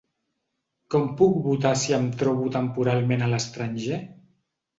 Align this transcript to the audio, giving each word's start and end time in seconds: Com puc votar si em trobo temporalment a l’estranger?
Com 0.95 1.03
puc 1.19 1.35
votar 1.47 1.73
si 1.81 1.93
em 1.99 2.07
trobo 2.23 2.49
temporalment 2.57 3.27
a 3.27 3.29
l’estranger? 3.37 4.01